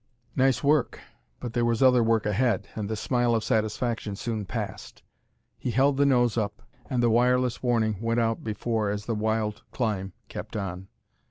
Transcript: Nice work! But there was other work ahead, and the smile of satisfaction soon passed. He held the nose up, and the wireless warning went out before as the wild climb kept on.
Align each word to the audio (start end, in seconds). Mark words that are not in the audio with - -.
Nice 0.35 0.63
work! 0.63 0.99
But 1.39 1.53
there 1.53 1.63
was 1.63 1.83
other 1.83 2.03
work 2.03 2.25
ahead, 2.25 2.67
and 2.73 2.89
the 2.89 2.95
smile 2.95 3.35
of 3.35 3.43
satisfaction 3.43 4.15
soon 4.15 4.45
passed. 4.45 5.03
He 5.59 5.69
held 5.69 5.97
the 5.97 6.07
nose 6.07 6.39
up, 6.39 6.63
and 6.89 7.03
the 7.03 7.11
wireless 7.11 7.61
warning 7.61 8.01
went 8.01 8.19
out 8.19 8.43
before 8.43 8.89
as 8.89 9.05
the 9.05 9.13
wild 9.13 9.61
climb 9.71 10.13
kept 10.27 10.55
on. 10.57 10.87